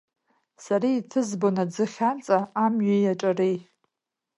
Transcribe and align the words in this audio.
Сара 0.63 0.87
иҭызбон 0.97 1.55
аӡыхь 1.63 1.99
аҵа, 2.09 2.39
амҩеи 2.63 3.05
аҿареи. 3.13 3.57